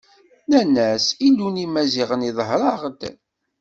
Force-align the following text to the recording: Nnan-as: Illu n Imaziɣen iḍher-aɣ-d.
Nnan-as: 0.43 1.05
Illu 1.27 1.47
n 1.49 1.61
Imaziɣen 1.65 2.27
iḍher-aɣ-d. 2.29 3.01